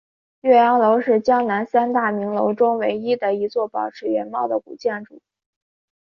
[0.41, 5.21] 岳阳楼是江南三大名楼中唯一的一座保持原貌的古建筑。